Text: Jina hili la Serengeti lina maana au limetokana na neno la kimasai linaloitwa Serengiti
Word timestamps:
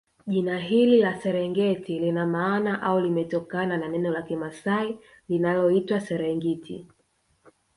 Jina 0.33 0.55
hili 0.59 0.97
la 1.01 1.11
Serengeti 1.21 1.97
lina 2.05 2.25
maana 2.25 2.81
au 2.81 2.99
limetokana 2.99 3.77
na 3.77 3.87
neno 3.87 4.11
la 4.11 4.21
kimasai 4.21 4.99
linaloitwa 5.29 6.01
Serengiti 6.01 6.87